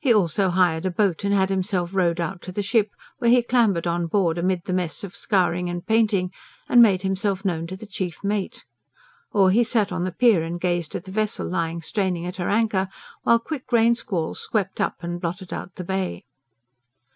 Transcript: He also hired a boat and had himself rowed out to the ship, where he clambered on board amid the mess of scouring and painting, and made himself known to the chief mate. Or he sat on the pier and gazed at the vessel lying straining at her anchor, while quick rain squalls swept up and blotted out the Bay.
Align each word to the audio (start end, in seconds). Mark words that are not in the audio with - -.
He 0.00 0.12
also 0.12 0.48
hired 0.50 0.84
a 0.84 0.90
boat 0.90 1.22
and 1.22 1.32
had 1.32 1.48
himself 1.48 1.94
rowed 1.94 2.18
out 2.18 2.42
to 2.42 2.50
the 2.50 2.60
ship, 2.60 2.90
where 3.18 3.30
he 3.30 3.40
clambered 3.40 3.86
on 3.86 4.08
board 4.08 4.36
amid 4.36 4.64
the 4.64 4.72
mess 4.72 5.04
of 5.04 5.14
scouring 5.14 5.70
and 5.70 5.86
painting, 5.86 6.32
and 6.68 6.82
made 6.82 7.02
himself 7.02 7.44
known 7.44 7.68
to 7.68 7.76
the 7.76 7.86
chief 7.86 8.24
mate. 8.24 8.64
Or 9.30 9.52
he 9.52 9.62
sat 9.62 9.92
on 9.92 10.02
the 10.02 10.10
pier 10.10 10.42
and 10.42 10.60
gazed 10.60 10.96
at 10.96 11.04
the 11.04 11.12
vessel 11.12 11.46
lying 11.46 11.82
straining 11.82 12.26
at 12.26 12.34
her 12.34 12.48
anchor, 12.48 12.88
while 13.22 13.38
quick 13.38 13.70
rain 13.70 13.94
squalls 13.94 14.40
swept 14.40 14.80
up 14.80 14.96
and 15.04 15.20
blotted 15.20 15.52
out 15.52 15.76
the 15.76 15.84
Bay. 15.84 16.24